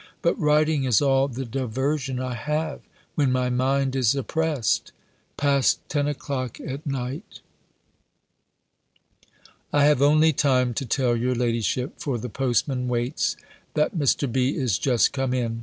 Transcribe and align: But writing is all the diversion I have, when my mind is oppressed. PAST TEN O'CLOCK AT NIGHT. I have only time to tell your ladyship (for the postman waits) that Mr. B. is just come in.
But 0.23 0.33
writing 0.39 0.85
is 0.85 0.99
all 0.99 1.27
the 1.27 1.45
diversion 1.45 2.19
I 2.19 2.33
have, 2.33 2.81
when 3.13 3.31
my 3.31 3.51
mind 3.51 3.95
is 3.95 4.15
oppressed. 4.15 4.91
PAST 5.37 5.87
TEN 5.89 6.07
O'CLOCK 6.07 6.59
AT 6.61 6.87
NIGHT. 6.87 7.41
I 9.71 9.83
have 9.85 10.01
only 10.01 10.33
time 10.33 10.73
to 10.73 10.87
tell 10.87 11.15
your 11.15 11.35
ladyship 11.35 11.99
(for 11.99 12.17
the 12.17 12.29
postman 12.29 12.87
waits) 12.87 13.35
that 13.75 13.95
Mr. 13.95 14.25
B. 14.31 14.55
is 14.55 14.79
just 14.79 15.13
come 15.13 15.35
in. 15.35 15.59